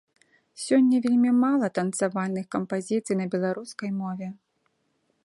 Сёння 0.61 1.01
вельмі 1.03 1.31
мала 1.43 1.69
танцавальных 1.77 2.45
кампазіцый 2.57 3.15
на 3.21 3.25
беларускай 3.37 3.91
мове. 4.01 4.27